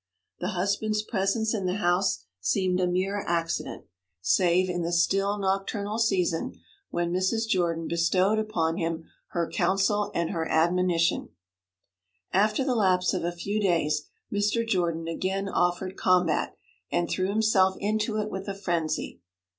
The 0.39 0.47
husband's 0.57 1.03
presence 1.03 1.53
in 1.53 1.67
the 1.67 1.75
house 1.75 2.25
seemed 2.39 2.79
a 2.79 2.87
mere 2.87 3.19
accident 3.27 3.85
save 4.19 4.67
in 4.67 4.81
the 4.81 4.91
still 4.91 5.37
nocturnal 5.37 5.99
season, 5.99 6.59
when 6.89 7.13
Mrs. 7.13 7.47
Jordan 7.47 7.87
bestowed 7.87 8.39
upon 8.39 8.77
him 8.77 9.05
her 9.27 9.47
counsel 9.47 10.09
and 10.15 10.31
her 10.31 10.49
admonitions. 10.49 11.29
After 12.33 12.63
the 12.63 12.73
lapse 12.73 13.13
of 13.13 13.23
a 13.23 13.31
few 13.31 13.61
days 13.61 14.09
Mr. 14.33 14.67
Jordan 14.67 15.07
again 15.07 15.47
offered 15.47 15.95
combat, 15.97 16.55
and 16.91 17.07
threw 17.07 17.27
himself 17.27 17.75
into 17.77 18.17
it 18.17 18.31
with 18.31 18.47
a 18.47 18.55
frenzy. 18.55 19.21